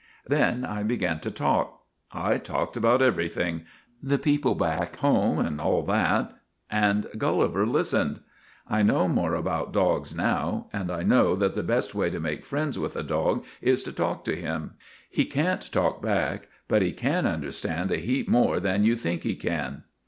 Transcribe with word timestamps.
"Then 0.25 0.65
I 0.65 0.81
began 0.81 1.19
to 1.19 1.29
talk. 1.29 1.83
I 2.11 2.39
talked 2.39 2.75
about 2.75 3.03
every 3.03 3.27
thing 3.29 3.65
the 4.01 4.17
people 4.17 4.55
back 4.55 4.95
home 4.95 5.37
and 5.37 5.61
all 5.61 5.83
that 5.83 6.33
and 6.71 7.05
Gulliver 7.19 7.67
listened. 7.67 8.21
I 8.67 8.81
know 8.81 9.07
more 9.07 9.35
about 9.35 9.73
dogs 9.73 10.15
now, 10.15 10.69
and 10.73 10.89
I 10.89 11.03
know 11.03 11.35
that 11.35 11.53
the 11.53 11.61
best 11.61 11.93
way 11.93 12.09
to 12.09 12.19
make 12.19 12.43
friends 12.43 12.79
with 12.79 12.95
a 12.95 13.03
dog 13.03 13.45
is 13.61 13.83
to 13.83 13.91
talk 13.91 14.25
to 14.25 14.35
him. 14.35 14.71
He 15.07 15.23
can't 15.23 15.71
talk 15.71 16.01
back, 16.01 16.47
but 16.67 16.81
he 16.81 16.93
can 16.93 17.27
understand 17.27 17.91
a 17.91 17.97
heap 17.97 18.27
more 18.27 18.59
than 18.59 18.83
you 18.83 18.95
think 18.95 19.21
he 19.21 19.35
can. 19.35 19.83